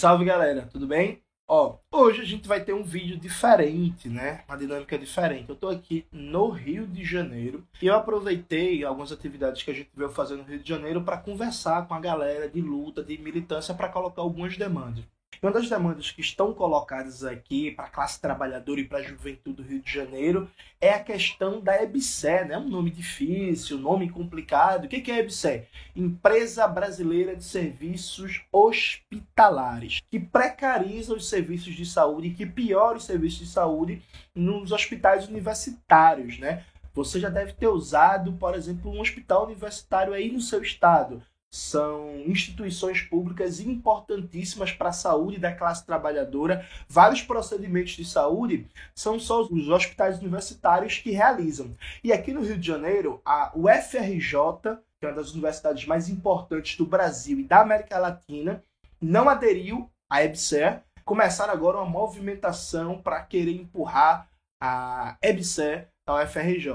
Salve 0.00 0.24
galera, 0.24 0.66
tudo 0.72 0.86
bem? 0.86 1.22
Ó, 1.46 1.76
hoje 1.92 2.22
a 2.22 2.24
gente 2.24 2.48
vai 2.48 2.64
ter 2.64 2.72
um 2.72 2.82
vídeo 2.82 3.18
diferente, 3.18 4.08
né? 4.08 4.44
Uma 4.48 4.56
dinâmica 4.56 4.98
diferente. 4.98 5.50
Eu 5.50 5.54
tô 5.54 5.68
aqui 5.68 6.06
no 6.10 6.48
Rio 6.48 6.86
de 6.86 7.04
Janeiro 7.04 7.68
e 7.82 7.86
eu 7.86 7.94
aproveitei 7.94 8.82
algumas 8.82 9.12
atividades 9.12 9.62
que 9.62 9.70
a 9.70 9.74
gente 9.74 9.90
veio 9.94 10.08
fazer 10.08 10.36
no 10.36 10.42
Rio 10.42 10.58
de 10.58 10.66
Janeiro 10.66 11.02
para 11.02 11.18
conversar 11.18 11.86
com 11.86 11.92
a 11.92 12.00
galera 12.00 12.48
de 12.48 12.62
luta, 12.62 13.04
de 13.04 13.18
militância, 13.18 13.74
para 13.74 13.90
colocar 13.90 14.22
algumas 14.22 14.56
demandas. 14.56 15.04
Uma 15.42 15.52
das 15.52 15.70
demandas 15.70 16.10
que 16.10 16.20
estão 16.20 16.52
colocadas 16.52 17.24
aqui 17.24 17.70
para 17.70 17.86
a 17.86 17.90
classe 17.90 18.20
trabalhadora 18.20 18.78
e 18.78 18.84
para 18.84 18.98
a 18.98 19.02
juventude 19.02 19.56
do 19.56 19.62
Rio 19.62 19.80
de 19.80 19.90
Janeiro 19.90 20.50
é 20.78 20.92
a 20.92 21.02
questão 21.02 21.62
da 21.62 21.82
EBSE, 21.82 22.44
né? 22.44 22.58
Um 22.58 22.68
nome 22.68 22.90
difícil, 22.90 23.78
um 23.78 23.80
nome 23.80 24.10
complicado. 24.10 24.84
O 24.84 24.88
que 24.88 25.10
é 25.10 25.14
a 25.14 25.18
EBSE? 25.20 25.62
Empresa 25.96 26.68
Brasileira 26.68 27.34
de 27.34 27.42
Serviços 27.42 28.42
Hospitalares, 28.52 30.00
que 30.10 30.20
precariza 30.20 31.14
os 31.14 31.26
serviços 31.26 31.74
de 31.74 31.86
saúde 31.86 32.28
e 32.28 32.34
que 32.34 32.44
piora 32.44 32.98
os 32.98 33.04
serviços 33.04 33.38
de 33.38 33.46
saúde 33.46 34.02
nos 34.34 34.72
hospitais 34.72 35.26
universitários, 35.26 36.38
né? 36.38 36.64
Você 36.92 37.18
já 37.18 37.30
deve 37.30 37.54
ter 37.54 37.68
usado, 37.68 38.34
por 38.34 38.54
exemplo, 38.54 38.90
um 38.90 39.00
hospital 39.00 39.46
universitário 39.46 40.12
aí 40.12 40.30
no 40.30 40.40
seu 40.40 40.60
estado 40.60 41.22
são 41.50 42.20
instituições 42.26 43.02
públicas 43.02 43.58
importantíssimas 43.58 44.70
para 44.70 44.90
a 44.90 44.92
saúde 44.92 45.38
da 45.38 45.52
classe 45.52 45.84
trabalhadora. 45.84 46.64
Vários 46.88 47.22
procedimentos 47.22 47.92
de 47.92 48.04
saúde 48.04 48.68
são 48.94 49.18
só 49.18 49.42
os 49.42 49.68
hospitais 49.68 50.20
universitários 50.20 50.98
que 50.98 51.10
realizam. 51.10 51.76
E 52.04 52.12
aqui 52.12 52.32
no 52.32 52.42
Rio 52.42 52.56
de 52.56 52.66
Janeiro, 52.66 53.20
a 53.24 53.52
UFRJ, 53.54 54.78
que 55.00 55.06
é 55.06 55.08
uma 55.08 55.16
das 55.16 55.32
universidades 55.32 55.86
mais 55.86 56.08
importantes 56.08 56.76
do 56.76 56.86
Brasil 56.86 57.40
e 57.40 57.44
da 57.44 57.60
América 57.62 57.98
Latina, 57.98 58.62
não 59.00 59.28
aderiu 59.28 59.90
à 60.08 60.22
EBSER. 60.22 60.82
Começaram 61.04 61.52
agora 61.52 61.78
uma 61.78 61.86
movimentação 61.86 63.00
para 63.02 63.22
querer 63.22 63.56
empurrar 63.56 64.28
a 64.62 65.16
EBSER 65.22 65.88
à 66.06 66.22
UFRJ. 66.22 66.72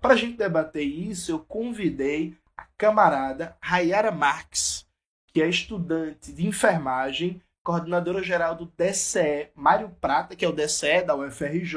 Para 0.00 0.14
a 0.14 0.16
gente 0.16 0.36
debater 0.36 0.84
isso, 0.84 1.32
eu 1.32 1.38
convidei 1.40 2.36
a 2.56 2.66
camarada 2.76 3.56
Rayara 3.60 4.10
Marques, 4.10 4.86
que 5.26 5.42
é 5.42 5.48
estudante 5.48 6.32
de 6.32 6.46
enfermagem, 6.46 7.40
coordenadora 7.62 8.22
geral 8.22 8.54
do 8.54 8.66
DCE, 8.76 9.50
Mário 9.54 9.88
Prata, 10.00 10.36
que 10.36 10.44
é 10.44 10.48
o 10.48 10.52
DCE 10.52 11.02
da 11.02 11.14
UFRJ, 11.14 11.76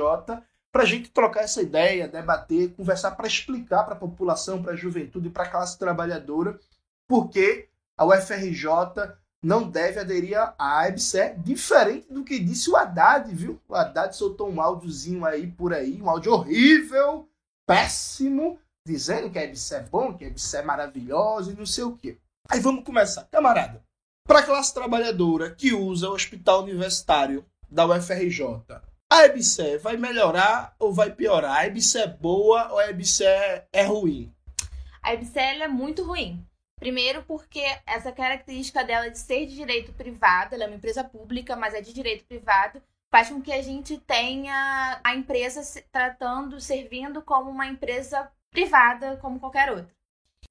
para 0.71 0.83
a 0.83 0.85
gente 0.85 1.09
trocar 1.09 1.43
essa 1.43 1.61
ideia, 1.61 2.07
debater, 2.07 2.73
conversar 2.73 3.11
para 3.11 3.27
explicar 3.27 3.83
para 3.83 3.93
a 3.93 3.97
população, 3.97 4.61
para 4.61 4.73
a 4.73 4.75
juventude, 4.75 5.29
para 5.29 5.43
a 5.43 5.49
classe 5.49 5.79
trabalhadora, 5.79 6.59
por 7.07 7.29
que 7.29 7.69
a 7.97 8.05
UFRJ 8.05 9.15
não 9.41 9.69
deve 9.69 9.99
aderir 9.99 10.37
à 10.37 10.55
AEBSE, 10.79 11.35
diferente 11.37 12.11
do 12.11 12.23
que 12.23 12.39
disse 12.39 12.69
o 12.69 12.75
Haddad, 12.75 13.33
viu? 13.33 13.61
O 13.69 13.75
Haddad 13.75 14.15
soltou 14.15 14.49
um 14.49 14.59
áudiozinho 14.59 15.23
aí 15.23 15.47
por 15.47 15.71
aí, 15.71 16.01
um 16.01 16.09
áudio 16.09 16.33
horrível, 16.33 17.29
péssimo, 17.65 18.59
dizendo 18.85 19.29
que 19.29 19.39
a 19.39 19.43
EBC 19.43 19.75
é 19.75 19.79
bom, 19.81 20.13
que 20.13 20.23
a 20.23 20.27
EBC 20.27 20.57
é 20.57 20.61
maravilhosa 20.61 21.51
e 21.51 21.55
não 21.55 21.65
sei 21.65 21.83
o 21.83 21.97
quê. 21.97 22.17
Aí 22.49 22.59
vamos 22.59 22.83
começar. 22.83 23.27
Camarada, 23.31 23.83
para 24.27 24.39
a 24.39 24.43
classe 24.43 24.73
trabalhadora 24.73 25.53
que 25.53 25.73
usa 25.73 26.09
o 26.09 26.13
hospital 26.13 26.61
universitário 26.61 27.45
da 27.69 27.85
UFRJ, 27.87 28.63
a 29.11 29.25
EBC 29.25 29.79
vai 29.79 29.97
melhorar 29.97 30.75
ou 30.79 30.93
vai 30.93 31.11
piorar? 31.11 31.57
A 31.57 31.67
EBC 31.67 31.99
é 31.99 32.07
boa 32.07 32.71
ou 32.71 32.79
a 32.79 32.89
EBC 32.89 33.23
é 33.73 33.83
ruim? 33.83 34.33
A 35.01 35.13
EBC 35.13 35.39
é 35.39 35.67
muito 35.67 36.03
ruim. 36.03 36.45
Primeiro 36.79 37.23
porque 37.23 37.63
essa 37.85 38.11
característica 38.11 38.83
dela 38.83 39.09
de 39.09 39.17
ser 39.17 39.45
de 39.45 39.55
direito 39.55 39.93
privado, 39.93 40.53
ela 40.53 40.65
é 40.65 40.67
uma 40.67 40.75
empresa 40.75 41.03
pública, 41.03 41.55
mas 41.55 41.73
é 41.73 41.81
de 41.81 41.93
direito 41.93 42.25
privado, 42.25 42.81
faz 43.11 43.29
com 43.29 43.41
que 43.41 43.53
a 43.53 43.61
gente 43.61 43.97
tenha 43.99 44.99
a 45.03 45.15
empresa 45.15 45.61
tratando, 45.91 46.59
servindo 46.59 47.21
como 47.21 47.49
uma 47.49 47.65
empresa 47.65 48.29
privada 48.55 49.17
como 49.17 49.39
qualquer 49.39 49.69
outra. 49.69 49.93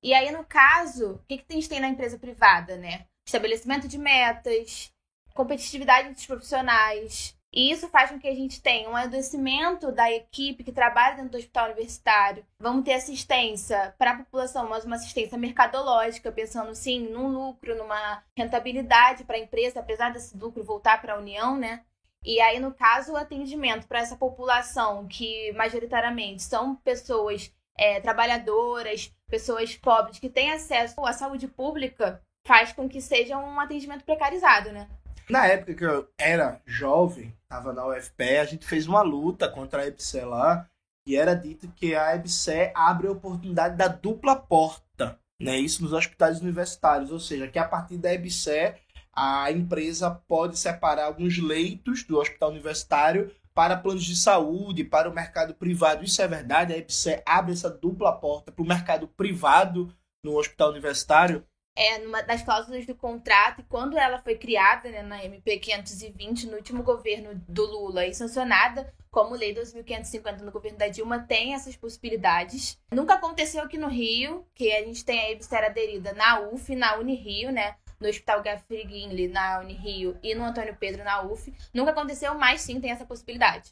E 0.02 0.12
aí, 0.12 0.30
no 0.30 0.44
caso, 0.44 1.12
o 1.12 1.18
que, 1.26 1.38
que 1.38 1.46
a 1.48 1.54
gente 1.54 1.68
tem 1.68 1.80
na 1.80 1.88
empresa 1.88 2.18
privada, 2.18 2.76
né? 2.76 3.06
Estabelecimento 3.26 3.88
de 3.88 3.96
metas, 3.96 4.92
competitividade 5.32 6.08
entre 6.08 6.20
os 6.20 6.26
profissionais. 6.26 7.34
E 7.50 7.70
isso 7.70 7.88
faz 7.88 8.10
com 8.10 8.18
que 8.18 8.28
a 8.28 8.34
gente 8.34 8.60
tenha 8.60 8.90
um 8.90 8.96
adoecimento 8.96 9.90
da 9.90 10.12
equipe 10.12 10.64
que 10.64 10.72
trabalha 10.72 11.16
dentro 11.16 11.30
do 11.30 11.38
hospital 11.38 11.66
universitário. 11.66 12.44
Vamos 12.58 12.84
ter 12.84 12.92
assistência 12.92 13.94
para 13.96 14.10
a 14.10 14.18
população, 14.18 14.68
mas 14.68 14.84
uma 14.84 14.96
assistência 14.96 15.38
mercadológica, 15.38 16.30
pensando 16.30 16.74
sim 16.74 17.08
num 17.08 17.28
lucro, 17.28 17.74
numa 17.74 18.22
rentabilidade 18.36 19.24
para 19.24 19.36
a 19.36 19.40
empresa, 19.40 19.80
apesar 19.80 20.12
desse 20.12 20.36
lucro 20.36 20.62
voltar 20.62 21.00
para 21.00 21.14
a 21.14 21.18
União, 21.18 21.56
né? 21.56 21.82
E 22.22 22.40
aí, 22.40 22.58
no 22.58 22.74
caso, 22.74 23.12
o 23.12 23.16
atendimento 23.16 23.86
para 23.86 24.00
essa 24.00 24.16
população, 24.16 25.06
que 25.06 25.52
majoritariamente 25.52 26.42
são 26.42 26.74
pessoas 26.76 27.54
é, 27.76 28.00
trabalhadoras, 28.00 29.12
pessoas 29.28 29.74
pobres 29.76 30.18
que 30.18 30.28
têm 30.28 30.52
acesso 30.52 31.04
à 31.04 31.12
saúde 31.12 31.48
pública, 31.48 32.20
faz 32.46 32.72
com 32.72 32.88
que 32.88 33.00
seja 33.00 33.38
um 33.38 33.58
atendimento 33.58 34.04
precarizado, 34.04 34.70
né? 34.72 34.88
Na 35.28 35.46
época 35.46 35.74
que 35.74 35.84
eu 35.84 36.08
era 36.18 36.60
jovem, 36.66 37.34
estava 37.42 37.72
na 37.72 37.86
UFPE, 37.86 38.38
a 38.38 38.44
gente 38.44 38.66
fez 38.66 38.86
uma 38.86 39.00
luta 39.00 39.48
contra 39.48 39.82
a 39.82 39.86
EBSE 39.86 40.20
lá, 40.20 40.68
e 41.06 41.16
era 41.16 41.34
dito 41.34 41.68
que 41.68 41.94
a 41.94 42.14
EBSE 42.14 42.70
abre 42.74 43.08
a 43.08 43.12
oportunidade 43.12 43.76
da 43.76 43.88
dupla 43.88 44.36
porta, 44.36 45.18
né? 45.40 45.56
Isso 45.56 45.82
nos 45.82 45.92
hospitais 45.92 46.40
universitários, 46.40 47.10
ou 47.10 47.18
seja, 47.18 47.48
que 47.48 47.58
a 47.58 47.66
partir 47.66 47.96
da 47.96 48.12
EBSE 48.12 48.74
a 49.14 49.50
empresa 49.50 50.10
pode 50.10 50.58
separar 50.58 51.04
alguns 51.04 51.38
leitos 51.38 52.02
do 52.04 52.18
hospital 52.18 52.50
universitário 52.50 53.30
para 53.54 53.76
planos 53.76 54.04
de 54.04 54.16
saúde, 54.16 54.82
para 54.82 55.08
o 55.08 55.14
mercado 55.14 55.54
privado. 55.54 56.04
Isso 56.04 56.20
é 56.20 56.26
verdade? 56.26 56.72
A 56.72 56.76
EBSE 56.76 57.22
abre 57.24 57.52
essa 57.52 57.70
dupla 57.70 58.12
porta 58.12 58.50
para 58.50 58.62
o 58.62 58.66
mercado 58.66 59.06
privado 59.06 59.94
no 60.24 60.36
hospital 60.36 60.70
universitário? 60.70 61.46
É, 61.76 61.98
numa 61.98 62.22
das 62.22 62.42
cláusulas 62.42 62.86
do 62.86 62.94
contrato, 62.94 63.60
e 63.60 63.64
quando 63.64 63.98
ela 63.98 64.22
foi 64.22 64.36
criada 64.36 64.88
né, 64.88 65.02
na 65.02 65.24
MP 65.24 65.58
520, 65.58 66.46
no 66.46 66.56
último 66.56 66.84
governo 66.84 67.30
do 67.48 67.64
Lula, 67.64 68.06
e 68.06 68.14
sancionada 68.14 68.92
como 69.10 69.34
Lei 69.34 69.54
2.550 69.54 70.40
no 70.40 70.52
governo 70.52 70.78
da 70.78 70.88
Dilma, 70.88 71.20
tem 71.20 71.54
essas 71.54 71.76
possibilidades. 71.76 72.78
Nunca 72.92 73.14
aconteceu 73.14 73.62
aqui 73.62 73.76
no 73.76 73.88
Rio, 73.88 74.46
que 74.54 74.72
a 74.72 74.84
gente 74.84 75.04
tem 75.04 75.20
a 75.20 75.30
EBSE 75.32 75.54
aderida 75.54 76.12
na 76.12 76.40
UF, 76.40 76.74
na 76.74 76.96
Unirio, 76.96 77.52
né? 77.52 77.76
No 78.00 78.08
Hospital 78.08 78.42
Gaffrey 78.42 78.84
Guinle, 78.84 79.28
na 79.28 79.60
Unirio, 79.60 80.18
e 80.22 80.34
no 80.34 80.44
Antônio 80.44 80.76
Pedro, 80.78 81.04
na 81.04 81.22
UF. 81.22 81.52
Nunca 81.72 81.90
aconteceu, 81.90 82.34
mas 82.34 82.60
sim 82.60 82.80
tem 82.80 82.90
essa 82.90 83.04
possibilidade. 83.04 83.70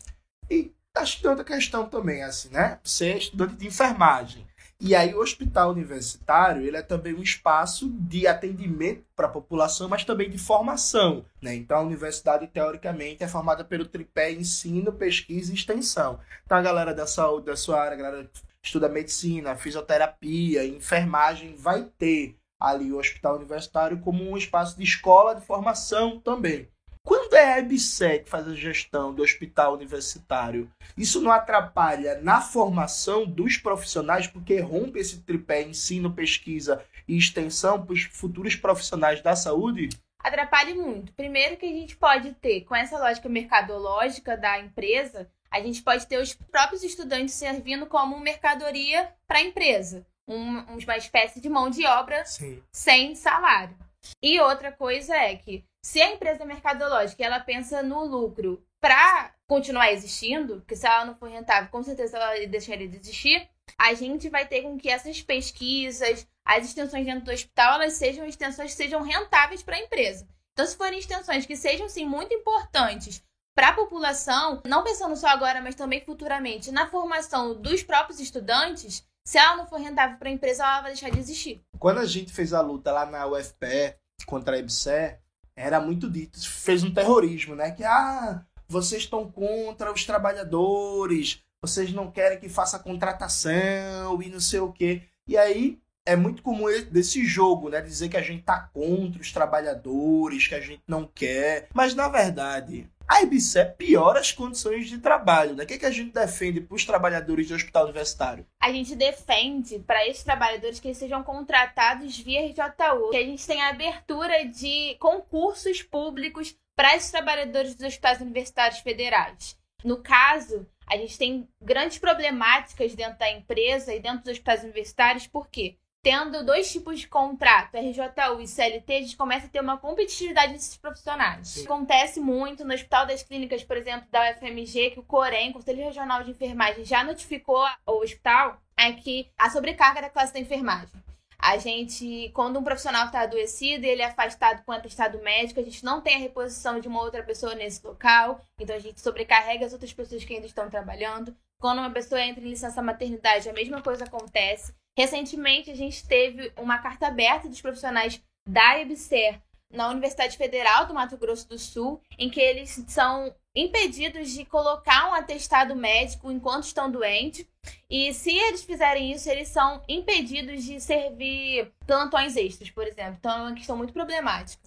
E 0.51 0.73
acho 0.95 1.17
que 1.17 1.23
tem 1.23 1.31
outra 1.31 1.45
questão 1.45 1.89
também, 1.89 2.23
assim, 2.23 2.51
né? 2.51 2.79
Você 2.83 3.13
é 3.13 3.19
estudante 3.19 3.57
de 3.57 3.67
enfermagem. 3.67 4.47
E 4.85 4.97
aí 4.97 5.15
o 5.15 5.21
hospital 5.21 5.71
universitário, 5.71 6.67
ele 6.67 6.77
é 6.77 6.83
também 6.83 7.15
um 7.15 7.23
espaço 7.23 7.89
de 7.89 8.27
atendimento 8.27 9.05
para 9.15 9.29
a 9.29 9.31
população, 9.31 9.89
mas 9.89 10.05
também 10.05 10.29
de 10.29 10.39
formação, 10.39 11.25
né? 11.41 11.55
Então 11.55 11.79
a 11.79 11.83
universidade 11.83 12.49
teoricamente 12.49 13.23
é 13.23 13.29
formada 13.29 13.65
pelo 13.65 13.87
tripé 13.87 14.33
ensino, 14.33 14.93
pesquisa 14.93 15.53
e 15.53 15.55
extensão. 15.55 16.19
Então 16.45 16.59
a 16.59 16.63
galera 16.63 16.93
da 16.93 17.07
saúde, 17.07 17.47
da 17.47 17.55
sua 17.55 17.81
área, 17.81 17.95
a 17.95 18.03
galera 18.03 18.25
que 18.25 18.41
estuda 18.61 18.89
medicina, 18.89 19.55
fisioterapia, 19.55 20.67
enfermagem 20.67 21.55
vai 21.55 21.85
ter 21.97 22.37
ali 22.63 22.93
o 22.93 22.99
hospital 22.99 23.37
universitário 23.37 24.01
como 24.01 24.23
um 24.23 24.37
espaço 24.37 24.77
de 24.77 24.85
escola 24.85 25.35
de 25.35 25.45
formação 25.45 26.21
também. 26.21 26.69
Quando 27.05 27.35
é 27.35 27.55
a 27.55 27.59
EBSE 27.59 28.21
que 28.21 28.31
faz 28.31 28.47
a 28.47 28.55
gestão 28.55 29.13
do 29.13 29.25
hospital 29.25 29.75
universitário, 29.75 30.71
isso 30.97 31.21
não 31.21 31.33
atrapalha 31.33 32.21
na 32.23 32.41
formação 32.41 33.27
dos 33.27 33.57
profissionais, 33.57 34.29
porque 34.29 34.61
rompe 34.61 35.01
esse 35.01 35.21
tripé 35.23 35.63
ensino, 35.63 36.13
pesquisa 36.13 36.85
e 37.09 37.19
extensão 37.19 37.85
para 37.85 37.93
os 37.93 38.05
futuros 38.05 38.55
profissionais 38.55 39.21
da 39.21 39.35
saúde? 39.35 39.89
Atrapalha 40.21 40.77
muito. 40.77 41.13
Primeiro 41.15 41.57
que 41.57 41.67
a 41.67 41.73
gente 41.73 41.97
pode 41.97 42.35
ter, 42.35 42.61
com 42.61 42.77
essa 42.77 42.97
lógica 42.97 43.29
mercadológica 43.29 44.37
da 44.37 44.61
empresa, 44.61 45.29
a 45.51 45.61
gente 45.61 45.83
pode 45.83 46.07
ter 46.07 46.19
os 46.19 46.33
próprios 46.33 46.85
estudantes 46.85 47.35
servindo 47.35 47.87
como 47.87 48.21
mercadoria 48.21 49.13
para 49.27 49.39
a 49.39 49.43
empresa 49.43 50.07
um, 50.27 50.59
uma 50.61 50.97
espécie 50.97 51.41
de 51.41 51.49
mão 51.49 51.71
de 51.71 51.87
obra 51.87 52.25
Sim. 52.25 52.63
sem 52.73 53.15
salário. 53.15 53.77
E 54.23 54.41
outra 54.41 54.73
coisa 54.73 55.15
é 55.15 55.37
que 55.37 55.65
se 55.85 56.01
a 56.01 56.13
empresa 56.13 56.45
mercadológica 56.45 57.25
ela 57.25 57.41
pensa 57.41 57.83
no 57.83 58.05
lucro 58.05 58.65
para 58.81 59.33
continuar 59.47 59.93
existindo, 59.93 60.57
porque 60.57 60.77
se 60.77 60.87
ela 60.87 61.05
não 61.05 61.15
for 61.15 61.29
rentável, 61.29 61.71
com 61.71 61.83
certeza 61.83 62.17
ela 62.17 62.47
deixaria 62.47 62.89
de 62.89 62.97
existir, 62.97 63.49
a 63.79 63.95
gente 63.95 64.29
vai 64.29 64.47
ter 64.47 64.63
com 64.63 64.77
que 64.77 64.89
essas 64.89 65.23
pesquisas, 65.23 66.27
as 66.45 66.67
extensões 66.67 67.07
dentro 67.07 67.25
do 67.25 67.33
hospital, 67.33 67.75
elas 67.75 67.95
sejam 67.95 68.27
extensões 68.27 68.73
que 68.73 68.77
sejam 68.77 69.03
rentáveis 69.03 69.63
para 69.63 69.77
a 69.77 69.81
empresa. 69.81 70.27
Então, 70.53 70.67
se 70.67 70.77
forem 70.77 70.99
extensões 70.99 71.47
que 71.47 71.57
sejam, 71.57 71.89
sim, 71.89 72.05
muito 72.05 72.35
importantes 72.35 73.23
para 73.55 73.69
a 73.69 73.73
população, 73.73 74.63
não 74.65 74.83
pensando 74.83 75.17
só 75.17 75.29
agora, 75.29 75.61
mas 75.61 75.75
também 75.75 76.01
futuramente, 76.01 76.73
na 76.73 76.87
formação 76.87 77.61
dos 77.61 77.83
próprios 77.83 78.21
estudantes, 78.21 79.07
se 79.25 79.39
ela 79.39 79.57
não 79.57 79.67
for 79.67 79.81
rentável 79.81 80.19
para 80.19 80.29
a 80.29 80.33
empresa, 80.33 80.63
ela 80.63 80.83
vai 80.83 80.93
deixar 80.93 81.11
de 81.11 81.19
existir. 81.19 81.65
Quando 81.79 81.99
a 81.99 82.07
gente 82.07 82.33
fez 82.33 82.53
a 82.53 82.61
luta 82.61 82.93
lá 82.93 83.07
na 83.07 83.27
UFPE 83.27 83.95
contra 84.27 84.57
a 84.57 84.59
EBSE, 84.59 85.19
era 85.57 85.81
muito 85.81 86.11
dito, 86.11 86.39
fez 86.49 86.83
um 86.83 86.93
terrorismo, 86.93 87.55
né? 87.55 87.71
Que, 87.71 87.85
ah, 87.85 88.45
vocês 88.69 89.03
estão 89.03 89.31
contra 89.31 89.93
os 89.93 90.05
trabalhadores, 90.05 91.43
vocês 91.63 91.93
não 91.93 92.11
querem 92.11 92.41
que 92.41 92.49
faça 92.49 92.79
contratação 92.79 94.21
e 94.23 94.29
não 94.29 94.41
sei 94.41 94.61
o 94.61 94.73
quê. 94.73 95.03
E 95.29 95.37
aí 95.37 95.79
é 96.05 96.17
muito 96.17 96.43
comum 96.43 96.67
desse 96.91 97.25
jogo, 97.25 97.69
né? 97.69 97.81
Dizer 97.81 98.09
que 98.09 98.17
a 98.17 98.23
gente 98.23 98.43
tá 98.43 98.69
contra 98.73 99.21
os 99.21 99.31
trabalhadores, 99.31 100.49
que 100.49 100.55
a 100.55 100.61
gente 100.61 100.83
não 100.89 101.07
quer. 101.07 101.69
Mas 101.73 101.95
na 101.95 102.09
verdade, 102.09 102.91
a 103.09 103.23
IBCE 103.23 103.75
piora 103.77 104.21
as 104.21 104.33
condições 104.33 104.89
de 104.89 104.99
trabalho. 104.99 105.55
Né? 105.55 105.65
O 105.65 105.67
que, 105.67 105.75
é 105.75 105.79
que 105.79 105.87
a 105.87 105.91
gente 105.91 106.13
defende 106.13 106.61
para 106.61 106.75
os 106.75 106.85
trabalhadores 106.85 107.49
do 107.49 107.55
hospital 107.55 107.85
universitário? 107.85 108.47
A 108.61 108.73
gente 108.73 108.95
defende 108.95 109.79
para 109.81 110.07
esses 110.07 110.23
trabalhadores 110.23 110.81
que 110.81 110.89
eles 110.89 110.99
sejam 110.99 111.23
contratados 111.23 112.19
via 112.19 112.47
RJU, 112.47 113.11
que 113.11 113.17
a 113.17 113.25
gente 113.25 113.47
tenha 113.47 113.69
abertura 113.69 114.45
de 114.47 114.97
concursos 114.99 115.83
públicos 115.83 116.57
para 116.75 116.97
esses 116.97 117.11
trabalhadores 117.11 117.75
dos 117.75 117.87
hospitais 117.87 118.21
universitários 118.21 118.81
federais. 118.81 119.59
No 119.85 119.99
caso, 119.99 120.67
a 120.87 120.97
gente 120.97 121.19
tem 121.19 121.49
grandes 121.61 121.99
problemáticas 121.99 122.95
dentro 122.95 123.19
da 123.19 123.31
empresa 123.31 123.95
e 123.95 124.01
dentro 124.01 124.21
dos 124.21 124.33
hospitais 124.33 124.63
universitários, 124.63 125.27
por 125.27 125.49
quê? 125.49 125.77
Tendo 126.03 126.45
dois 126.45 126.71
tipos 126.71 126.99
de 126.99 127.07
contrato, 127.07 127.77
RJU 127.77 128.41
e 128.41 128.49
CLT, 128.49 128.93
a 128.93 129.01
gente 129.01 129.17
começa 129.17 129.47
a 129.47 129.49
ter 129.49 129.61
uma 129.61 129.79
competitividade 129.79 130.53
desses 130.53 130.77
profissionais. 130.77 131.49
Sim. 131.49 131.65
Acontece 131.65 132.19
muito 132.19 132.65
no 132.65 132.75
Hospital 132.75 133.07
das 133.07 133.23
Clínicas, 133.23 133.63
por 133.63 133.77
exemplo, 133.77 134.09
da 134.11 134.33
UFMG, 134.33 134.91
que 134.91 135.01
o 135.01 135.05
COREM, 135.05 135.53
Conselho 135.53 135.85
Regional 135.85 136.25
de 136.25 136.33
Enfermagem, 136.33 136.85
já 136.85 137.05
notificou 137.05 137.65
ao 137.87 138.01
hospital 138.01 138.61
é 138.77 138.93
que 138.93 139.31
a 139.39 139.49
sobrecarga 139.49 140.03
da 140.03 140.11
classe 140.11 140.33
da 140.33 140.41
enfermagem. 140.41 141.01
A 141.39 141.57
gente, 141.59 142.31
quando 142.35 142.59
um 142.59 142.65
profissional 142.65 143.07
está 143.07 143.21
adoecido 143.21 143.85
e 143.85 143.89
ele 143.89 144.03
é 144.03 144.07
afastado 144.07 144.65
com 144.65 144.73
atestado 144.73 145.21
médico, 145.23 145.61
a 145.61 145.63
gente 145.63 145.85
não 145.85 146.01
tem 146.01 146.15
a 146.15 146.19
reposição 146.19 146.81
de 146.81 146.89
uma 146.89 147.03
outra 147.03 147.23
pessoa 147.23 147.55
nesse 147.55 147.85
local, 147.85 148.41
então 148.59 148.75
a 148.75 148.79
gente 148.79 149.01
sobrecarrega 149.01 149.67
as 149.67 149.73
outras 149.73 149.93
pessoas 149.93 150.25
que 150.25 150.35
ainda 150.35 150.47
estão 150.47 150.71
trabalhando. 150.71 151.37
Quando 151.61 151.79
uma 151.79 151.91
pessoa 151.91 152.21
entra 152.21 152.43
em 152.43 152.49
licença 152.49 152.83
maternidade, 152.83 153.49
a 153.49 153.53
mesma 153.53 153.81
coisa 153.83 154.05
acontece. 154.05 154.75
Recentemente, 154.97 155.71
a 155.71 155.75
gente 155.75 156.07
teve 156.07 156.53
uma 156.57 156.79
carta 156.79 157.07
aberta 157.07 157.49
dos 157.49 157.61
profissionais 157.61 158.23
da 158.47 158.79
EBSER 158.79 159.41
na 159.73 159.89
Universidade 159.89 160.37
Federal 160.37 160.87
do 160.87 160.93
Mato 160.93 161.17
Grosso 161.17 161.49
do 161.49 161.59
Sul, 161.59 162.01
em 162.19 162.29
que 162.29 162.41
eles 162.41 162.85
são 162.89 163.35
impedidos 163.55 164.31
de 164.31 164.45
colocar 164.45 165.11
um 165.11 165.15
atestado 165.15 165.75
médico 165.75 166.31
enquanto 166.31 166.65
estão 166.65 166.91
doentes. 166.91 167.47
E 167.89 168.13
se 168.13 168.37
eles 168.37 168.63
fizerem 168.63 169.13
isso, 169.13 169.31
eles 169.31 169.49
são 169.49 169.83
impedidos 169.89 170.65
de 170.65 170.81
servir 170.81 171.73
plantões 171.87 172.37
extras, 172.37 172.71
por 172.71 172.87
exemplo. 172.87 173.17
Então 173.19 173.33
é 173.33 173.43
uma 173.43 173.55
questão 173.55 173.77
muito 173.77 173.93
problemática. 173.93 174.63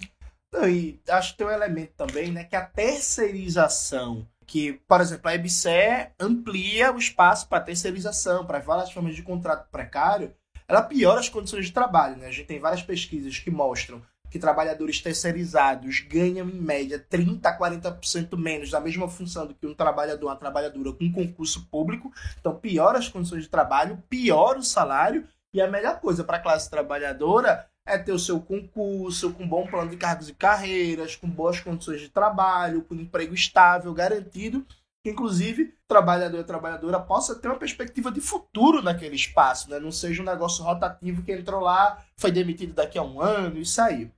E 0.67 0.99
acho 1.09 1.33
que 1.33 1.37
tem 1.39 1.47
um 1.47 1.51
elemento 1.51 1.93
também, 1.97 2.31
né, 2.31 2.45
que 2.45 2.55
a 2.55 2.65
terceirização 2.65 4.25
que, 4.45 4.73
por 4.87 5.01
exemplo, 5.01 5.29
a 5.29 5.35
EBSE 5.35 6.11
amplia 6.19 6.91
o 6.91 6.97
espaço 6.97 7.47
para 7.47 7.63
terceirização, 7.63 8.45
para 8.45 8.59
várias 8.59 8.91
formas 8.91 9.15
de 9.15 9.23
contrato 9.23 9.69
precário, 9.69 10.33
ela 10.67 10.81
piora 10.81 11.19
as 11.19 11.29
condições 11.29 11.65
de 11.65 11.71
trabalho. 11.71 12.17
Né? 12.17 12.27
A 12.27 12.31
gente 12.31 12.47
tem 12.47 12.59
várias 12.59 12.81
pesquisas 12.81 13.39
que 13.39 13.51
mostram 13.51 14.01
que 14.29 14.39
trabalhadores 14.39 15.01
terceirizados 15.01 16.01
ganham, 16.01 16.49
em 16.49 16.59
média, 16.59 16.99
30% 17.09 17.45
a 17.45 17.57
40% 17.57 18.37
menos 18.37 18.69
da 18.69 18.81
mesma 18.81 19.07
função 19.07 19.47
do 19.47 19.53
que 19.53 19.65
um 19.65 19.73
trabalhador, 19.73 20.27
uma 20.27 20.35
trabalhadora 20.35 20.91
com 20.91 21.11
concurso 21.11 21.67
público. 21.67 22.11
Então, 22.39 22.55
piora 22.55 22.97
as 22.97 23.07
condições 23.07 23.43
de 23.43 23.49
trabalho, 23.49 24.03
piora 24.09 24.59
o 24.59 24.63
salário. 24.63 25.25
E 25.53 25.61
a 25.61 25.69
melhor 25.69 26.01
coisa 26.01 26.21
para 26.21 26.35
a 26.35 26.41
classe 26.41 26.69
trabalhadora 26.69 27.65
é 27.85 27.97
ter 27.97 28.11
o 28.11 28.19
seu 28.19 28.39
concurso, 28.39 29.31
com 29.33 29.47
bom 29.47 29.67
plano 29.67 29.91
de 29.91 29.97
cargos 29.97 30.27
e 30.27 30.33
carreiras, 30.33 31.15
com 31.15 31.29
boas 31.29 31.59
condições 31.59 32.01
de 32.01 32.09
trabalho, 32.09 32.81
com 32.81 32.95
emprego 32.95 33.33
estável, 33.33 33.93
garantido, 33.93 34.65
que 35.03 35.11
inclusive 35.11 35.63
o 35.63 35.87
trabalhador 35.87 36.37
e 36.37 36.41
a 36.41 36.45
trabalhadora 36.45 36.99
possa 36.99 37.35
ter 37.35 37.47
uma 37.47 37.59
perspectiva 37.59 38.11
de 38.11 38.19
futuro 38.19 38.81
naquele 38.81 39.15
espaço, 39.15 39.69
né? 39.69 39.79
não 39.79 39.91
seja 39.91 40.23
um 40.23 40.25
negócio 40.25 40.63
rotativo 40.63 41.21
que 41.21 41.31
entrou 41.31 41.61
lá, 41.61 42.03
foi 42.17 42.31
demitido 42.31 42.73
daqui 42.73 42.97
a 42.97 43.03
um 43.03 43.21
ano 43.21 43.59
e 43.59 43.65
saiu. 43.65 44.09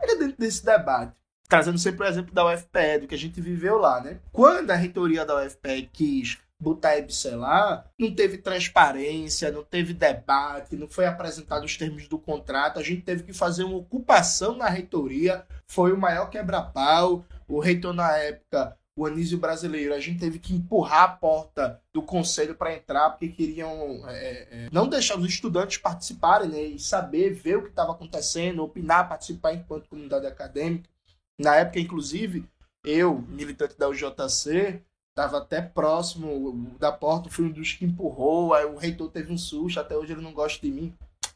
Ainda 0.00 0.16
dentro 0.16 0.38
desse 0.38 0.64
debate, 0.64 1.12
trazendo 1.48 1.78
sempre 1.78 2.04
o 2.04 2.08
exemplo 2.08 2.32
da 2.32 2.46
UFPE, 2.46 3.00
do 3.00 3.08
que 3.08 3.16
a 3.16 3.18
gente 3.18 3.40
viveu 3.40 3.78
lá, 3.78 4.00
né? 4.00 4.20
Quando 4.30 4.70
a 4.70 4.76
reitoria 4.76 5.24
da 5.24 5.44
UFPE 5.44 5.90
quis 5.92 6.38
botar 6.60 6.94
a 6.94 7.36
lá, 7.36 7.84
não 7.98 8.12
teve 8.12 8.38
transparência, 8.38 9.52
não 9.52 9.62
teve 9.62 9.94
debate, 9.94 10.76
não 10.76 10.88
foi 10.88 11.06
apresentado 11.06 11.64
os 11.64 11.76
termos 11.76 12.08
do 12.08 12.18
contrato, 12.18 12.78
a 12.78 12.82
gente 12.82 13.02
teve 13.02 13.22
que 13.22 13.32
fazer 13.32 13.62
uma 13.62 13.76
ocupação 13.76 14.56
na 14.56 14.68
reitoria, 14.68 15.46
foi 15.68 15.92
o 15.92 15.98
maior 15.98 16.28
quebra-pau, 16.28 17.24
o 17.46 17.60
reitor 17.60 17.94
na 17.94 18.16
época, 18.16 18.76
o 18.96 19.06
Anísio 19.06 19.38
Brasileiro, 19.38 19.94
a 19.94 20.00
gente 20.00 20.18
teve 20.18 20.40
que 20.40 20.52
empurrar 20.52 21.04
a 21.04 21.08
porta 21.08 21.80
do 21.94 22.02
conselho 22.02 22.56
para 22.56 22.74
entrar, 22.74 23.10
porque 23.10 23.28
queriam 23.28 24.02
é, 24.08 24.48
é, 24.50 24.68
não 24.72 24.88
deixar 24.88 25.16
os 25.16 25.28
estudantes 25.28 25.78
participarem 25.78 26.48
né, 26.48 26.62
e 26.62 26.80
saber, 26.80 27.32
ver 27.32 27.58
o 27.58 27.62
que 27.62 27.68
estava 27.68 27.92
acontecendo, 27.92 28.64
opinar, 28.64 29.08
participar 29.08 29.54
enquanto 29.54 29.88
comunidade 29.88 30.26
acadêmica. 30.26 30.90
Na 31.38 31.54
época, 31.54 31.78
inclusive, 31.78 32.44
eu, 32.84 33.20
militante 33.28 33.78
da 33.78 33.88
UJC, 33.88 34.82
estava 35.18 35.38
até 35.38 35.60
próximo 35.60 36.76
da 36.78 36.92
porta, 36.92 37.28
fui 37.28 37.46
um 37.46 37.50
dos 37.50 37.72
que 37.72 37.84
empurrou, 37.84 38.54
aí 38.54 38.64
o 38.64 38.76
reitor 38.76 39.10
teve 39.10 39.32
um 39.32 39.36
susto, 39.36 39.80
até 39.80 39.96
hoje 39.96 40.12
ele 40.12 40.22
não 40.22 40.32
gosta 40.32 40.64
de 40.64 40.72
mim. 40.72 40.94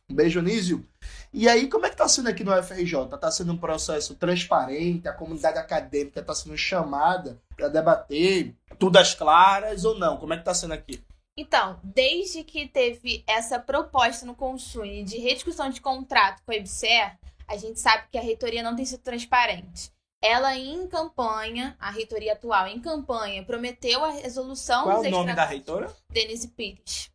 Um 0.09 0.15
beijo, 0.15 0.39
Anísio. 0.39 0.87
E 1.33 1.49
aí, 1.49 1.69
como 1.69 1.87
é 1.87 1.91
que 1.91 1.97
tá 1.97 2.07
sendo 2.07 2.29
aqui 2.29 2.45
no 2.45 2.57
UFRJ? 2.57 3.09
Tá 3.21 3.31
sendo 3.31 3.53
um 3.53 3.57
processo 3.57 4.15
transparente, 4.15 5.09
a 5.09 5.13
comunidade 5.13 5.59
acadêmica 5.59 6.21
está 6.21 6.35
sendo 6.35 6.57
chamada 6.57 7.41
para 7.57 7.69
debater, 7.69 8.55
tudo 8.79 8.99
às 8.99 9.15
claras 9.15 9.85
ou 9.85 9.99
não? 9.99 10.17
Como 10.17 10.33
é 10.33 10.37
que 10.37 10.45
tá 10.45 10.55
sendo 10.55 10.75
aqui? 10.75 11.03
Então, 11.37 11.81
desde 11.83 12.45
que 12.45 12.69
teve 12.69 13.25
essa 13.27 13.59
proposta 13.59 14.27
no 14.27 14.35
Consune 14.35 15.03
de 15.03 15.19
rediscussão 15.19 15.71
de 15.71 15.81
contrato 15.81 16.43
com 16.45 16.53
a 16.53 16.57
EBSER, 16.57 17.19
a 17.49 17.57
gente 17.57 17.81
sabe 17.81 18.05
que 18.13 18.19
a 18.19 18.23
reitoria 18.23 18.63
não 18.63 18.77
tem 18.77 18.85
sido 18.85 19.01
transparente 19.01 19.91
ela 20.23 20.57
em 20.57 20.87
campanha, 20.87 21.77
a 21.81 21.91
reitoria 21.91 22.35
atual 22.35 22.69
em 22.69 22.81
campanha, 22.81 23.45
prometeu 23.45 24.05
a 24.05 24.11
resolução 24.11 24.85
Qual 24.85 25.05
é 25.05 25.09
o 25.09 25.11
nome 25.11 25.35
da 25.35 25.45
reitora? 25.45 25.93
Denise 26.09 26.47
Pires. 26.49 27.11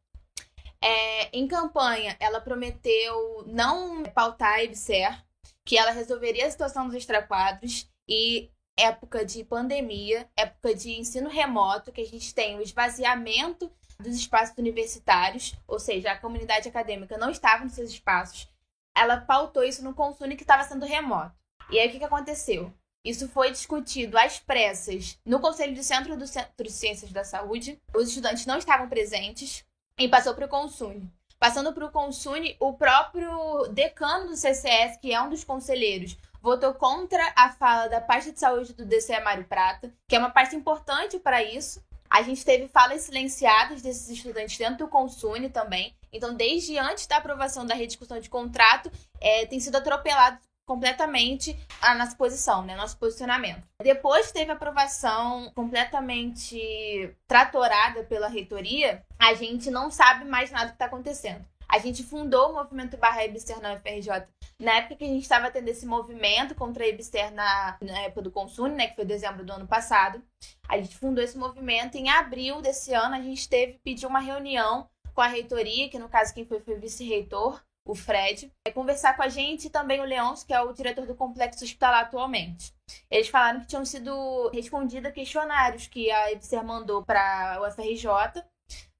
É, 0.81 1.35
em 1.35 1.47
campanha, 1.47 2.17
ela 2.19 2.41
prometeu 2.41 3.45
não 3.47 4.03
pautar 4.03 4.55
a 4.55 4.63
EBSER, 4.63 5.23
que 5.65 5.77
ela 5.77 5.91
resolveria 5.91 6.45
a 6.45 6.51
situação 6.51 6.85
dos 6.85 6.95
extraquadros 6.95 7.89
e 8.07 8.51
época 8.77 9.25
de 9.25 9.43
pandemia, 9.43 10.29
época 10.35 10.75
de 10.75 10.91
ensino 10.99 11.29
remoto, 11.29 11.91
que 11.91 12.01
a 12.01 12.05
gente 12.05 12.33
tem 12.33 12.57
o 12.57 12.61
esvaziamento 12.61 13.71
dos 13.99 14.15
espaços 14.15 14.55
universitários, 14.57 15.55
ou 15.67 15.79
seja, 15.79 16.11
a 16.11 16.17
comunidade 16.17 16.69
acadêmica 16.69 17.17
não 17.17 17.31
estava 17.31 17.63
nos 17.63 17.73
seus 17.73 17.89
espaços. 17.89 18.47
Ela 18.95 19.21
pautou 19.21 19.63
isso 19.63 19.83
no 19.83 19.95
consumo 19.95 20.35
que 20.35 20.43
estava 20.43 20.63
sendo 20.63 20.85
remoto. 20.85 21.35
E 21.71 21.79
aí 21.79 21.87
o 21.87 21.91
que, 21.91 21.99
que 21.99 22.05
aconteceu? 22.05 22.71
Isso 23.07 23.29
foi 23.29 23.51
discutido 23.51 24.17
às 24.17 24.37
pressas 24.37 25.17
no 25.25 25.39
Conselho 25.39 25.73
do 25.73 25.81
Centro 25.81 26.17
do 26.17 26.27
Centro 26.27 26.51
de 26.61 26.69
Ciências 26.69 27.09
da 27.09 27.23
Saúde. 27.23 27.81
Os 27.95 28.09
estudantes 28.09 28.45
não 28.45 28.57
estavam 28.57 28.89
presentes 28.89 29.63
e 29.97 30.09
passou 30.09 30.35
para 30.35 30.45
o 30.45 30.49
Consune. 30.49 31.09
Passando 31.39 31.71
para 31.71 31.85
o 31.85 31.91
Consune, 31.91 32.57
o 32.59 32.73
próprio 32.73 33.69
decano 33.71 34.27
do 34.27 34.35
CCS, 34.35 34.97
que 34.97 35.13
é 35.13 35.21
um 35.21 35.29
dos 35.29 35.45
conselheiros, 35.45 36.17
votou 36.41 36.73
contra 36.73 37.31
a 37.33 37.49
fala 37.49 37.87
da 37.87 38.01
pasta 38.01 38.33
de 38.33 38.41
saúde 38.41 38.73
do 38.73 38.83
DCE 38.83 39.21
Mário 39.21 39.45
Prata, 39.45 39.89
que 40.05 40.17
é 40.17 40.19
uma 40.19 40.29
parte 40.29 40.57
importante 40.57 41.17
para 41.17 41.41
isso. 41.41 41.81
A 42.09 42.21
gente 42.23 42.43
teve 42.43 42.67
falas 42.67 43.03
silenciadas 43.03 43.81
desses 43.81 44.09
estudantes 44.09 44.57
dentro 44.57 44.79
do 44.79 44.89
Consune 44.89 45.49
também. 45.49 45.95
Então, 46.11 46.35
desde 46.35 46.77
antes 46.77 47.07
da 47.07 47.17
aprovação 47.17 47.65
da 47.65 47.73
rediscussão 47.73 48.19
de 48.19 48.29
contrato, 48.29 48.91
é, 49.21 49.45
tem 49.45 49.61
sido 49.61 49.77
atropelado 49.77 50.39
completamente 50.67 51.57
a 51.81 51.95
nossa 51.95 52.15
posição, 52.15 52.63
né? 52.63 52.75
Nosso 52.75 52.97
posicionamento. 52.97 53.63
Depois 53.81 54.31
teve 54.31 54.51
aprovação 54.51 55.49
completamente 55.55 57.15
tratorada 57.25 58.03
pela 58.03 58.27
reitoria, 58.27 59.03
a 59.17 59.33
gente 59.33 59.71
não 59.71 59.89
sabe 59.89 60.25
mais 60.25 60.51
nada 60.51 60.67
que 60.67 60.73
está 60.73 60.85
acontecendo. 60.85 61.43
A 61.69 61.79
gente 61.79 62.03
fundou 62.03 62.51
o 62.51 62.53
movimento 62.53 62.97
barra 62.97 63.25
Ebster 63.25 63.59
na 63.61 63.73
UFRJ 63.73 64.27
na 64.59 64.73
época 64.73 64.95
que 64.95 65.03
a 65.03 65.07
gente 65.07 65.21
estava 65.21 65.51
tendo 65.51 65.67
esse 65.67 65.85
movimento 65.85 66.55
contra 66.55 66.83
a 66.83 66.87
Ebster 66.87 67.31
na, 67.33 67.77
na 67.81 67.99
época 68.01 68.23
do 68.23 68.31
Consumo, 68.31 68.69
né, 68.69 68.87
que 68.87 68.95
foi 68.95 69.05
dezembro 69.05 69.45
do 69.45 69.53
ano 69.53 69.67
passado. 69.67 70.21
A 70.67 70.77
gente 70.77 70.97
fundou 70.97 71.23
esse 71.23 71.37
movimento 71.37 71.95
em 71.95 72.09
abril 72.09 72.61
desse 72.61 72.93
ano, 72.93 73.15
a 73.15 73.21
gente 73.21 73.47
teve 73.47 73.79
pediu 73.83 74.09
uma 74.09 74.19
reunião 74.19 74.89
com 75.13 75.21
a 75.21 75.27
reitoria, 75.27 75.89
que 75.89 75.99
no 75.99 76.09
caso 76.09 76.33
quem 76.33 76.45
foi 76.45 76.59
foi 76.59 76.75
o 76.75 76.79
vice-reitor, 76.79 77.61
o 77.87 77.95
Fred, 77.95 78.51
é 78.65 78.71
conversar 78.71 79.15
com 79.15 79.23
a 79.23 79.29
gente 79.29 79.67
e 79.67 79.69
também 79.69 80.01
o 80.01 80.03
Leôncio, 80.03 80.45
que 80.45 80.53
é 80.53 80.61
o 80.61 80.73
diretor 80.73 81.07
do 81.07 81.15
complexo 81.15 81.63
hospitalar 81.63 82.01
atualmente. 82.01 82.73
Eles 83.09 83.29
falaram 83.29 83.61
que 83.61 83.67
tinham 83.67 83.85
sido 83.85 84.49
respondidos 84.53 85.11
questionários 85.13 85.87
que 85.87 86.11
a 86.11 86.31
EBSER 86.31 86.63
mandou 86.63 87.03
para 87.03 87.59
o 87.61 87.71
FRJ 87.71 88.43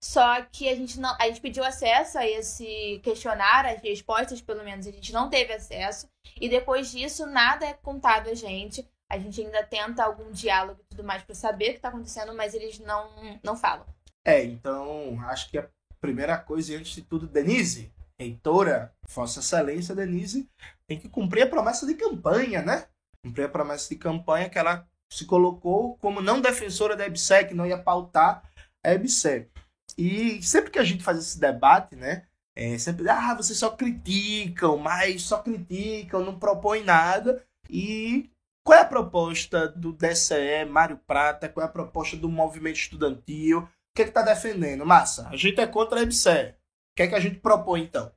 Só 0.02 0.42
que 0.44 0.70
a 0.70 0.76
gente 0.76 1.00
não, 1.00 1.16
a 1.20 1.28
gente 1.28 1.42
pediu 1.42 1.64
acesso 1.64 2.18
a 2.18 2.26
esse 2.26 3.00
questionário, 3.04 3.72
as 3.72 3.82
respostas, 3.82 4.42
pelo 4.42 4.64
menos, 4.64 4.88
a 4.88 4.92
gente 4.92 5.12
não 5.12 5.30
teve 5.30 5.54
acesso. 5.54 6.10
E 6.40 6.48
depois 6.48 6.92
disso, 6.92 7.26
nada 7.26 7.66
é 7.66 7.74
contado 7.74 8.30
a 8.30 8.34
gente. 8.34 8.88
A 9.10 9.18
gente 9.18 9.42
ainda 9.42 9.64
tenta 9.64 10.04
algum 10.04 10.32
diálogo 10.32 10.82
e 10.82 10.86
tudo 10.90 11.04
mais 11.04 11.24
para 11.24 11.36
saber 11.36 11.68
o 11.68 11.72
que 11.72 11.76
está 11.78 11.90
acontecendo, 11.90 12.34
mas 12.34 12.54
eles 12.54 12.80
não, 12.80 13.10
não 13.44 13.56
falam. 13.56 13.86
É, 14.26 14.44
então 14.44 15.18
acho 15.28 15.50
que 15.50 15.58
a 15.58 15.70
primeira 16.02 16.38
coisa, 16.38 16.76
antes 16.76 16.94
de 16.94 17.02
tudo, 17.02 17.26
Denise, 17.26 17.94
reitora, 18.20 18.94
Vossa 19.08 19.40
Excelência 19.40 19.96
Denise, 19.96 20.50
tem 20.88 21.00
que 21.00 21.10
cumprir 21.10 21.44
a 21.44 21.50
promessa 21.50 21.86
de 21.86 21.94
campanha, 21.94 22.62
né? 22.62 22.88
Cumprir 23.24 23.46
a 23.46 23.50
promessa 23.50 23.90
de 23.90 23.96
campanha 23.96 24.50
que 24.50 24.58
ela 24.58 24.88
se 25.12 25.26
colocou 25.26 25.98
como 25.98 26.22
não 26.22 26.42
defensora 26.42 26.96
da 26.96 27.06
EBSEC, 27.06 27.54
não 27.54 27.66
ia 27.66 27.78
pautar 27.78 28.44
a 28.86 28.94
EBSEC. 28.94 29.50
E 29.98 30.42
sempre 30.42 30.72
que 30.72 30.80
a 30.80 30.84
gente 30.84 31.04
faz 31.04 31.18
esse 31.18 31.40
debate, 31.40 31.96
né? 31.96 32.28
É 32.56 32.78
sempre, 32.78 33.08
ah, 33.08 33.36
vocês 33.36 33.58
só 33.58 33.70
criticam, 33.70 34.78
mas 34.78 35.24
só 35.24 35.42
criticam, 35.42 36.26
não 36.26 36.40
propõem 36.40 36.84
nada. 36.84 37.46
E 37.70 38.32
qual 38.66 38.80
é 38.80 38.82
a 38.82 38.86
proposta 38.86 39.68
do 39.68 39.94
DCE, 39.94 40.66
Mário 40.68 41.00
Prata? 41.06 41.48
Qual 41.48 41.64
é 41.64 41.70
a 41.70 41.72
proposta 41.72 42.18
do 42.18 42.28
movimento 42.28 42.78
estudantil? 42.78 43.60
O 43.60 43.70
que 43.96 44.02
é 44.02 44.06
que 44.06 44.12
tá 44.12 44.24
defendendo? 44.24 44.86
Massa, 44.86 45.28
a 45.30 45.36
gente 45.36 45.62
é 45.62 45.68
contra 45.68 46.00
a 46.00 46.04
EBSEC. 46.04 46.56
Que 46.98 47.04
é 47.04 47.08
que 47.08 47.14
a 47.14 47.20
gente 47.20 47.38
propõe, 47.38 47.82
então? 47.82 48.12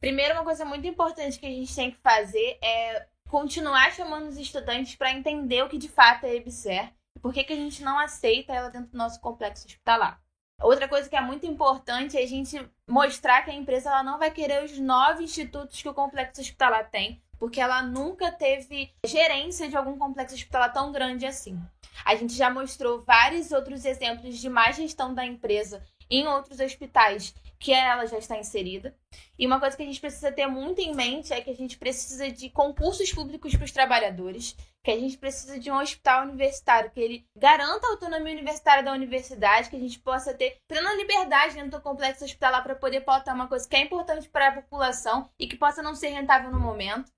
Primeiro, 0.00 0.34
uma 0.34 0.42
coisa 0.42 0.64
muito 0.64 0.84
importante 0.88 1.38
que 1.38 1.46
a 1.46 1.50
gente 1.50 1.72
tem 1.72 1.92
que 1.92 1.98
fazer 1.98 2.58
é 2.60 3.06
continuar 3.28 3.92
chamando 3.92 4.26
os 4.26 4.36
estudantes 4.36 4.96
para 4.96 5.12
entender 5.12 5.62
o 5.62 5.68
que 5.68 5.78
de 5.78 5.88
fato 5.88 6.26
é 6.26 6.34
EBSER 6.34 6.92
e 7.14 7.20
por 7.20 7.32
que, 7.32 7.44
que 7.44 7.52
a 7.52 7.56
gente 7.56 7.80
não 7.84 7.96
aceita 7.96 8.52
ela 8.52 8.70
dentro 8.70 8.90
do 8.90 8.98
nosso 8.98 9.20
complexo 9.20 9.68
hospitalar. 9.68 10.20
Outra 10.60 10.88
coisa 10.88 11.08
que 11.08 11.14
é 11.14 11.20
muito 11.20 11.46
importante 11.46 12.16
é 12.16 12.24
a 12.24 12.26
gente 12.26 12.60
mostrar 12.90 13.42
que 13.42 13.52
a 13.52 13.54
empresa 13.54 13.88
ela 13.88 14.02
não 14.02 14.18
vai 14.18 14.32
querer 14.32 14.64
os 14.64 14.76
nove 14.80 15.22
institutos 15.22 15.80
que 15.80 15.88
o 15.88 15.94
complexo 15.94 16.40
hospitalar 16.40 16.90
tem, 16.90 17.22
porque 17.38 17.60
ela 17.60 17.82
nunca 17.82 18.32
teve 18.32 18.92
gerência 19.06 19.68
de 19.68 19.76
algum 19.76 19.96
complexo 19.96 20.34
hospitalar 20.34 20.72
tão 20.72 20.90
grande 20.90 21.24
assim. 21.24 21.56
A 22.04 22.16
gente 22.16 22.34
já 22.34 22.50
mostrou 22.50 23.00
vários 23.00 23.52
outros 23.52 23.84
exemplos 23.84 24.36
de 24.36 24.48
má 24.48 24.72
gestão 24.72 25.14
da 25.14 25.24
empresa 25.24 25.86
em 26.10 26.26
outros 26.26 26.58
hospitais 26.58 27.32
que 27.64 27.72
ela 27.72 28.04
já 28.04 28.18
está 28.18 28.36
inserida. 28.36 28.94
E 29.38 29.46
uma 29.46 29.58
coisa 29.58 29.74
que 29.74 29.82
a 29.82 29.86
gente 29.86 29.98
precisa 29.98 30.30
ter 30.30 30.46
muito 30.46 30.82
em 30.82 30.94
mente 30.94 31.32
é 31.32 31.40
que 31.40 31.48
a 31.48 31.54
gente 31.54 31.78
precisa 31.78 32.30
de 32.30 32.50
concursos 32.50 33.10
públicos 33.10 33.56
para 33.56 33.64
os 33.64 33.72
trabalhadores, 33.72 34.54
que 34.84 34.90
a 34.90 35.00
gente 35.00 35.16
precisa 35.16 35.58
de 35.58 35.70
um 35.70 35.78
hospital 35.78 36.24
universitário 36.24 36.90
que 36.90 37.00
ele 37.00 37.26
garanta 37.34 37.86
a 37.86 37.90
autonomia 37.92 38.34
universitária 38.34 38.82
da 38.82 38.92
universidade, 38.92 39.70
que 39.70 39.76
a 39.76 39.80
gente 39.80 39.98
possa 39.98 40.34
ter 40.34 40.58
plena 40.68 40.92
liberdade 40.92 41.54
dentro 41.54 41.70
do 41.70 41.80
complexo 41.80 42.22
hospitalar 42.22 42.62
para 42.62 42.74
poder 42.74 43.00
pautar 43.00 43.34
uma 43.34 43.48
coisa 43.48 43.66
que 43.66 43.76
é 43.76 43.80
importante 43.80 44.28
para 44.28 44.48
a 44.48 44.52
população 44.60 45.30
e 45.38 45.46
que 45.46 45.56
possa 45.56 45.82
não 45.82 45.94
ser 45.94 46.08
rentável 46.08 46.50
no 46.50 46.60
momento. 46.60 47.10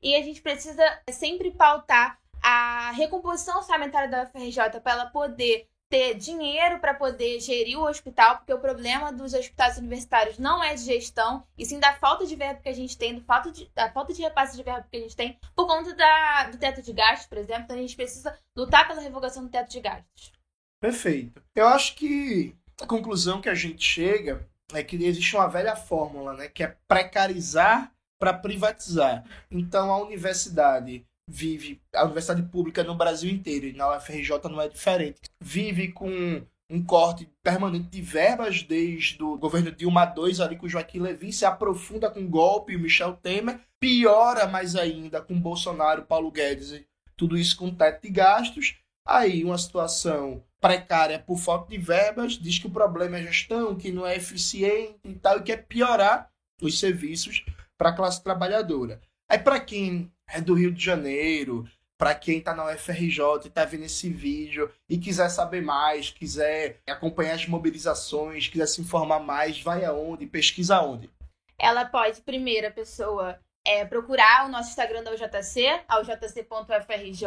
E 0.00 0.14
a 0.14 0.22
gente 0.22 0.40
precisa 0.40 0.84
sempre 1.10 1.50
pautar 1.50 2.20
a 2.40 2.92
recomposição 2.92 3.56
orçamentária 3.56 4.08
da 4.08 4.22
UFRJ 4.22 4.80
para 4.80 4.92
ela 4.92 5.06
poder 5.06 5.68
ter 5.88 6.14
dinheiro 6.14 6.78
para 6.78 6.94
poder 6.94 7.40
gerir 7.40 7.78
o 7.78 7.88
hospital, 7.88 8.38
porque 8.38 8.52
o 8.52 8.60
problema 8.60 9.12
dos 9.12 9.32
hospitais 9.32 9.78
universitários 9.78 10.38
não 10.38 10.62
é 10.62 10.74
de 10.74 10.82
gestão, 10.82 11.42
e 11.56 11.64
sim 11.64 11.80
da 11.80 11.94
falta 11.94 12.26
de 12.26 12.36
verbo 12.36 12.62
que 12.62 12.68
a 12.68 12.74
gente 12.74 12.96
tem, 12.96 13.14
do 13.14 13.22
falta 13.22 13.50
de, 13.50 13.70
da 13.74 13.90
falta 13.90 14.12
de 14.12 14.22
repasse 14.22 14.56
de 14.56 14.62
verbo 14.62 14.86
que 14.90 14.96
a 14.96 15.00
gente 15.00 15.16
tem, 15.16 15.38
por 15.56 15.66
conta 15.66 15.94
da, 15.94 16.50
do 16.50 16.58
teto 16.58 16.82
de 16.82 16.92
gastos, 16.92 17.26
por 17.26 17.38
exemplo. 17.38 17.62
Então 17.64 17.76
a 17.76 17.80
gente 17.80 17.96
precisa 17.96 18.38
lutar 18.56 18.86
pela 18.86 19.00
revogação 19.00 19.42
do 19.44 19.50
teto 19.50 19.70
de 19.70 19.80
gastos. 19.80 20.32
Perfeito. 20.80 21.42
Eu 21.54 21.66
acho 21.68 21.96
que 21.96 22.54
a 22.80 22.86
conclusão 22.86 23.40
que 23.40 23.48
a 23.48 23.54
gente 23.54 23.82
chega 23.82 24.46
é 24.74 24.82
que 24.82 24.96
existe 24.96 25.34
uma 25.34 25.48
velha 25.48 25.74
fórmula, 25.74 26.34
né, 26.34 26.48
que 26.48 26.62
é 26.62 26.76
precarizar 26.86 27.92
para 28.18 28.34
privatizar. 28.34 29.24
Então 29.50 29.90
a 29.90 30.02
universidade 30.02 31.06
vive, 31.28 31.80
a 31.94 32.04
universidade 32.04 32.42
pública 32.42 32.82
no 32.82 32.94
Brasil 32.94 33.30
inteiro, 33.30 33.66
e 33.66 33.72
na 33.74 33.96
UFRJ 33.96 34.30
não 34.44 34.60
é 34.60 34.68
diferente, 34.68 35.20
vive 35.40 35.92
com 35.92 36.42
um 36.70 36.84
corte 36.84 37.28
permanente 37.42 37.88
de 37.88 38.02
verbas 38.02 38.62
desde 38.62 39.22
o 39.22 39.36
governo 39.36 39.72
Dilma 39.72 40.12
II, 40.16 40.42
ali 40.42 40.56
com 40.56 40.68
Joaquim 40.68 41.00
Levy, 41.00 41.32
se 41.32 41.44
aprofunda 41.44 42.10
com 42.10 42.20
o 42.20 42.28
golpe 42.28 42.76
o 42.76 42.80
Michel 42.80 43.14
Temer, 43.14 43.60
piora 43.80 44.46
mais 44.46 44.76
ainda 44.76 45.20
com 45.20 45.38
Bolsonaro, 45.38 46.04
Paulo 46.04 46.30
Guedes, 46.30 46.82
tudo 47.16 47.36
isso 47.36 47.56
com 47.56 47.74
teto 47.74 48.02
de 48.02 48.10
gastos. 48.10 48.76
Aí 49.06 49.44
uma 49.44 49.56
situação 49.56 50.44
precária 50.60 51.18
por 51.18 51.38
falta 51.38 51.70
de 51.70 51.78
verbas, 51.78 52.32
diz 52.32 52.58
que 52.58 52.66
o 52.66 52.70
problema 52.70 53.18
é 53.18 53.22
gestão, 53.22 53.74
que 53.74 53.90
não 53.90 54.06
é 54.06 54.16
eficiente 54.16 54.98
e 55.04 55.14
tal, 55.14 55.38
e 55.38 55.42
quer 55.42 55.66
piorar 55.66 56.30
os 56.60 56.78
serviços 56.78 57.44
para 57.78 57.90
a 57.90 57.96
classe 57.96 58.22
trabalhadora. 58.22 59.00
Aí 59.30 59.38
para 59.38 59.60
quem 59.60 60.12
é 60.28 60.40
do 60.40 60.54
Rio 60.54 60.72
de 60.72 60.84
Janeiro, 60.84 61.68
para 61.98 62.14
quem 62.14 62.38
está 62.38 62.54
na 62.54 62.66
UFRJ 62.66 63.20
e 63.44 63.48
está 63.48 63.64
vendo 63.64 63.84
esse 63.84 64.08
vídeo 64.08 64.70
e 64.88 64.96
quiser 64.96 65.28
saber 65.28 65.60
mais, 65.60 66.10
quiser 66.10 66.80
acompanhar 66.86 67.34
as 67.34 67.46
mobilizações, 67.46 68.46
quiser 68.46 68.66
se 68.66 68.80
informar 68.80 69.18
mais, 69.18 69.60
vai 69.60 69.84
aonde, 69.84 70.26
pesquisa 70.26 70.76
aonde? 70.76 71.10
Ela 71.58 71.84
pode, 71.84 72.20
primeira 72.20 72.70
pessoa, 72.70 73.36
é, 73.66 73.84
procurar 73.84 74.46
o 74.46 74.48
nosso 74.48 74.70
Instagram 74.70 75.02
da 75.02 75.10
UJC, 75.10 75.80
aujc.ufrj, 75.88 77.24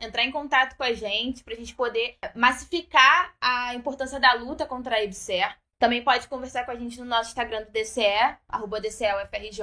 entrar 0.00 0.24
em 0.24 0.30
contato 0.30 0.76
com 0.76 0.84
a 0.84 0.92
gente 0.92 1.42
para 1.42 1.54
a 1.54 1.56
gente 1.56 1.74
poder 1.74 2.16
massificar 2.34 3.34
a 3.40 3.74
importância 3.74 4.20
da 4.20 4.34
luta 4.34 4.64
contra 4.64 4.96
a 4.96 5.02
EBSER. 5.02 5.56
Também 5.80 6.04
pode 6.04 6.28
conversar 6.28 6.64
com 6.64 6.70
a 6.70 6.76
gente 6.76 7.00
no 7.00 7.04
nosso 7.04 7.30
Instagram 7.30 7.64
do 7.64 7.72
DCE, 7.72 8.36
arroba 8.48 8.80
DCEUFRJ. 8.80 9.62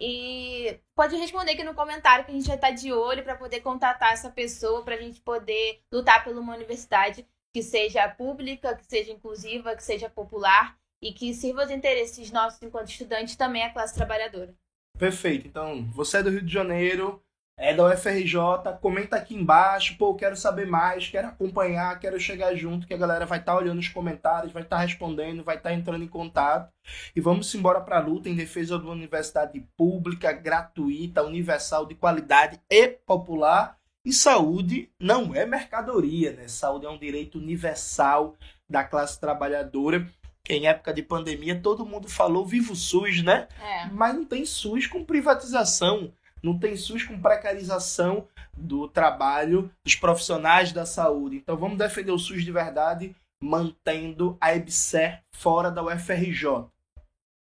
E 0.00 0.78
pode 0.94 1.16
responder 1.16 1.52
aqui 1.52 1.64
no 1.64 1.74
comentário 1.74 2.24
que 2.24 2.30
a 2.30 2.34
gente 2.34 2.46
vai 2.46 2.56
estar 2.56 2.70
de 2.70 2.92
olho 2.92 3.24
para 3.24 3.34
poder 3.34 3.60
contatar 3.60 4.12
essa 4.12 4.30
pessoa, 4.30 4.82
para 4.84 4.94
a 4.94 5.00
gente 5.00 5.20
poder 5.20 5.80
lutar 5.92 6.22
por 6.22 6.36
uma 6.36 6.54
universidade 6.54 7.26
que 7.52 7.62
seja 7.62 8.08
pública, 8.08 8.76
que 8.76 8.86
seja 8.86 9.12
inclusiva, 9.12 9.74
que 9.74 9.82
seja 9.82 10.08
popular 10.08 10.78
e 11.02 11.12
que 11.12 11.34
sirva 11.34 11.64
os 11.64 11.70
interesses 11.70 12.30
nossos 12.30 12.62
enquanto 12.62 12.90
estudantes 12.90 13.34
também 13.34 13.64
a 13.64 13.72
classe 13.72 13.94
trabalhadora. 13.94 14.54
Perfeito. 14.96 15.46
Então, 15.46 15.84
você 15.92 16.18
é 16.18 16.22
do 16.22 16.30
Rio 16.30 16.42
de 16.42 16.52
Janeiro, 16.52 17.22
é 17.58 17.74
da 17.74 17.84
UFRJ, 17.86 18.38
comenta 18.80 19.16
aqui 19.16 19.34
embaixo, 19.34 19.96
pô, 19.98 20.14
quero 20.14 20.36
saber 20.36 20.64
mais, 20.64 21.08
quero 21.08 21.26
acompanhar, 21.26 21.98
quero 21.98 22.18
chegar 22.20 22.54
junto, 22.54 22.86
que 22.86 22.94
a 22.94 22.98
galera 22.98 23.26
vai 23.26 23.40
estar 23.40 23.52
tá 23.52 23.58
olhando 23.58 23.80
os 23.80 23.88
comentários, 23.88 24.52
vai 24.52 24.62
estar 24.62 24.76
tá 24.76 24.82
respondendo, 24.82 25.42
vai 25.42 25.56
estar 25.56 25.70
tá 25.70 25.74
entrando 25.74 26.04
em 26.04 26.08
contato. 26.08 26.72
E 27.16 27.20
vamos 27.20 27.52
embora 27.56 27.80
para 27.80 27.98
a 27.98 28.00
luta 28.00 28.28
em 28.28 28.36
defesa 28.36 28.78
de 28.78 28.84
uma 28.84 28.92
universidade 28.92 29.60
pública, 29.76 30.32
gratuita, 30.32 31.24
universal, 31.24 31.84
de 31.84 31.96
qualidade 31.96 32.60
e 32.70 32.86
popular. 32.86 33.76
E 34.04 34.12
saúde 34.12 34.88
não 34.98 35.34
é 35.34 35.44
mercadoria, 35.44 36.32
né? 36.32 36.46
Saúde 36.46 36.86
é 36.86 36.88
um 36.88 36.98
direito 36.98 37.38
universal 37.38 38.36
da 38.70 38.84
classe 38.84 39.20
trabalhadora. 39.20 40.08
Em 40.48 40.66
época 40.66 40.94
de 40.94 41.02
pandemia, 41.02 41.60
todo 41.60 41.84
mundo 41.84 42.08
falou 42.08 42.46
vivo 42.46 42.74
SUS, 42.74 43.22
né? 43.22 43.48
É. 43.60 43.86
Mas 43.90 44.14
não 44.14 44.24
tem 44.24 44.46
SUS 44.46 44.86
com 44.86 45.04
privatização 45.04 46.12
não 46.42 46.58
tem 46.58 46.76
SUS 46.76 47.04
com 47.04 47.20
precarização 47.20 48.26
do 48.56 48.88
trabalho 48.88 49.70
dos 49.84 49.94
profissionais 49.94 50.72
da 50.72 50.84
saúde. 50.84 51.36
Então 51.36 51.56
vamos 51.56 51.78
defender 51.78 52.12
o 52.12 52.18
SUS 52.18 52.44
de 52.44 52.52
verdade, 52.52 53.14
mantendo 53.40 54.36
a 54.40 54.54
EBSER 54.54 55.22
fora 55.32 55.70
da 55.70 55.82
UFRJ. 55.82 56.66